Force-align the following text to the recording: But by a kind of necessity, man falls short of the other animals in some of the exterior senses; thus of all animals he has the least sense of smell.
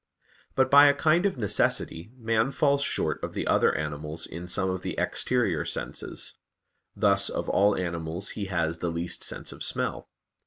But 0.55 0.71
by 0.71 0.87
a 0.87 0.95
kind 0.95 1.27
of 1.27 1.37
necessity, 1.37 2.11
man 2.17 2.49
falls 2.49 2.81
short 2.81 3.23
of 3.23 3.35
the 3.35 3.45
other 3.45 3.75
animals 3.75 4.25
in 4.25 4.47
some 4.47 4.67
of 4.71 4.81
the 4.81 4.97
exterior 4.97 5.63
senses; 5.63 6.39
thus 6.95 7.29
of 7.29 7.47
all 7.47 7.75
animals 7.75 8.29
he 8.29 8.45
has 8.45 8.79
the 8.79 8.89
least 8.89 9.23
sense 9.23 9.51
of 9.51 9.61
smell. 9.63 10.09